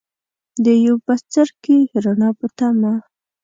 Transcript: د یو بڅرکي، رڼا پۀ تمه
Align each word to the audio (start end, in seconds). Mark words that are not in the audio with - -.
د 0.63 0.65
یو 0.85 0.95
بڅرکي، 1.05 1.77
رڼا 2.03 2.29
پۀ 2.37 2.47
تمه 2.57 2.93